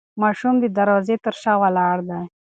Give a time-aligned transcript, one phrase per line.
[0.21, 2.21] ماشوم د دروازې تر شا ولاړ دی.